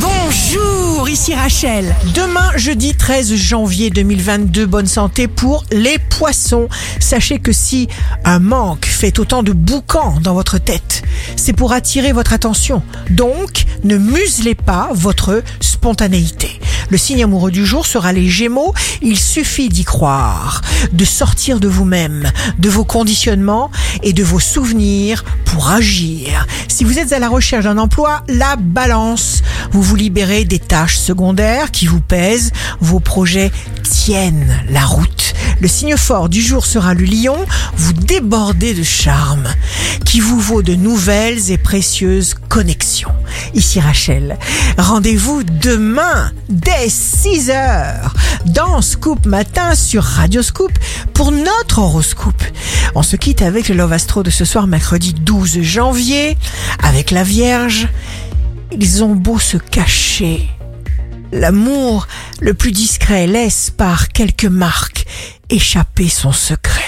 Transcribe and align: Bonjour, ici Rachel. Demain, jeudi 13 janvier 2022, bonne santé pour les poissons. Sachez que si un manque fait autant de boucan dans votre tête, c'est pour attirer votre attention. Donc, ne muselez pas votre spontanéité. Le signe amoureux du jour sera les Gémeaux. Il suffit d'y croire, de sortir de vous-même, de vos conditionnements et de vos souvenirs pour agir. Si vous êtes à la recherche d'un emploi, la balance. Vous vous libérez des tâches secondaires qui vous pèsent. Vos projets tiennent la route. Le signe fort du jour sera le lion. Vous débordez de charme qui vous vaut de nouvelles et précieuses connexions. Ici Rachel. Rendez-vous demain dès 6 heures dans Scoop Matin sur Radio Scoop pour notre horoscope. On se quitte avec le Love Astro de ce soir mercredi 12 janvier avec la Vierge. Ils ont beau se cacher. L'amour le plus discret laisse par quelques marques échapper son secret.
Bonjour, 0.00 1.08
ici 1.08 1.34
Rachel. 1.34 1.94
Demain, 2.14 2.52
jeudi 2.56 2.94
13 2.94 3.34
janvier 3.34 3.90
2022, 3.90 4.66
bonne 4.66 4.86
santé 4.86 5.26
pour 5.26 5.64
les 5.72 5.98
poissons. 5.98 6.68
Sachez 7.00 7.38
que 7.38 7.52
si 7.52 7.88
un 8.24 8.38
manque 8.38 8.86
fait 8.86 9.18
autant 9.18 9.42
de 9.42 9.52
boucan 9.52 10.18
dans 10.20 10.34
votre 10.34 10.58
tête, 10.58 11.02
c'est 11.36 11.52
pour 11.52 11.72
attirer 11.72 12.12
votre 12.12 12.32
attention. 12.32 12.82
Donc, 13.10 13.64
ne 13.82 13.96
muselez 13.96 14.54
pas 14.54 14.90
votre 14.92 15.42
spontanéité. 15.60 16.60
Le 16.90 16.96
signe 16.96 17.22
amoureux 17.22 17.50
du 17.50 17.66
jour 17.66 17.86
sera 17.86 18.12
les 18.12 18.28
Gémeaux. 18.28 18.72
Il 19.02 19.18
suffit 19.18 19.68
d'y 19.68 19.84
croire, 19.84 20.62
de 20.92 21.04
sortir 21.04 21.60
de 21.60 21.68
vous-même, 21.68 22.30
de 22.58 22.68
vos 22.70 22.84
conditionnements 22.84 23.70
et 24.02 24.12
de 24.12 24.22
vos 24.22 24.40
souvenirs 24.40 25.24
pour 25.52 25.70
agir. 25.70 26.46
Si 26.68 26.84
vous 26.84 26.98
êtes 26.98 27.12
à 27.12 27.18
la 27.18 27.28
recherche 27.28 27.64
d'un 27.64 27.78
emploi, 27.78 28.22
la 28.28 28.56
balance. 28.56 29.42
Vous 29.72 29.82
vous 29.82 29.96
libérez 29.96 30.44
des 30.44 30.58
tâches 30.58 30.98
secondaires 30.98 31.70
qui 31.70 31.86
vous 31.86 32.00
pèsent. 32.00 32.52
Vos 32.80 33.00
projets 33.00 33.50
tiennent 33.82 34.62
la 34.68 34.84
route. 34.84 35.34
Le 35.60 35.68
signe 35.68 35.96
fort 35.96 36.28
du 36.28 36.40
jour 36.40 36.66
sera 36.66 36.94
le 36.94 37.04
lion. 37.04 37.36
Vous 37.76 37.92
débordez 37.92 38.74
de 38.74 38.82
charme 38.82 39.48
qui 40.08 40.20
vous 40.20 40.40
vaut 40.40 40.62
de 40.62 40.74
nouvelles 40.74 41.50
et 41.50 41.58
précieuses 41.58 42.32
connexions. 42.48 43.12
Ici 43.52 43.78
Rachel. 43.78 44.38
Rendez-vous 44.78 45.42
demain 45.42 46.32
dès 46.48 46.88
6 46.88 47.50
heures 47.50 48.14
dans 48.46 48.80
Scoop 48.80 49.26
Matin 49.26 49.74
sur 49.74 50.02
Radio 50.02 50.40
Scoop 50.40 50.72
pour 51.12 51.30
notre 51.30 51.80
horoscope. 51.80 52.42
On 52.94 53.02
se 53.02 53.16
quitte 53.16 53.42
avec 53.42 53.68
le 53.68 53.74
Love 53.74 53.92
Astro 53.92 54.22
de 54.22 54.30
ce 54.30 54.46
soir 54.46 54.66
mercredi 54.66 55.12
12 55.12 55.60
janvier 55.60 56.38
avec 56.82 57.10
la 57.10 57.22
Vierge. 57.22 57.86
Ils 58.72 59.04
ont 59.04 59.14
beau 59.14 59.38
se 59.38 59.58
cacher. 59.58 60.48
L'amour 61.32 62.08
le 62.40 62.54
plus 62.54 62.72
discret 62.72 63.26
laisse 63.26 63.68
par 63.68 64.08
quelques 64.08 64.46
marques 64.46 65.04
échapper 65.50 66.08
son 66.08 66.32
secret. 66.32 66.87